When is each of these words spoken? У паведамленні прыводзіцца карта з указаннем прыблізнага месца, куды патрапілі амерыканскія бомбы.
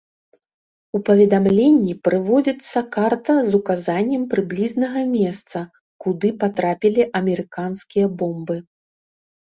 У 0.99 1.01
паведамленні 1.07 1.93
прыводзіцца 2.07 2.79
карта 2.95 3.35
з 3.49 3.53
указаннем 3.59 4.23
прыблізнага 4.31 5.03
месца, 5.13 5.59
куды 6.07 6.33
патрапілі 6.45 7.07
амерыканскія 7.21 8.07
бомбы. 8.23 8.57